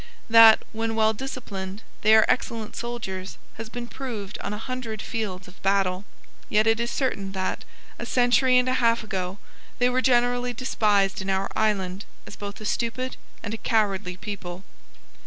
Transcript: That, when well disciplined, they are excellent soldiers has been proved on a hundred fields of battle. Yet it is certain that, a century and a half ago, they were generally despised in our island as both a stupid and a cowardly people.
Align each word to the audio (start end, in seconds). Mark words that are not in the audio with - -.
That, 0.31 0.63
when 0.71 0.95
well 0.95 1.13
disciplined, 1.13 1.83
they 2.01 2.15
are 2.15 2.25
excellent 2.27 2.75
soldiers 2.75 3.37
has 3.59 3.69
been 3.69 3.85
proved 3.85 4.39
on 4.39 4.51
a 4.51 4.57
hundred 4.57 4.99
fields 4.99 5.47
of 5.47 5.61
battle. 5.61 6.05
Yet 6.49 6.65
it 6.65 6.79
is 6.79 6.89
certain 6.89 7.33
that, 7.33 7.63
a 7.99 8.07
century 8.07 8.57
and 8.57 8.67
a 8.67 8.73
half 8.81 9.03
ago, 9.03 9.37
they 9.77 9.89
were 9.91 10.01
generally 10.01 10.53
despised 10.53 11.21
in 11.21 11.29
our 11.29 11.51
island 11.55 12.05
as 12.25 12.35
both 12.35 12.59
a 12.59 12.65
stupid 12.65 13.15
and 13.43 13.53
a 13.53 13.57
cowardly 13.59 14.17
people. 14.17 14.63